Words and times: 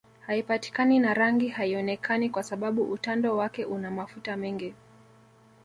Haipatikani 0.27 0.99
na 0.99 1.13
rangi 1.13 1.47
haionekani 1.47 2.29
kwa 2.29 2.43
sababu 2.43 2.81
utando 2.91 3.37
wake 3.37 3.65
una 3.65 3.91
mafuta 3.91 4.37
mengi 4.37 4.73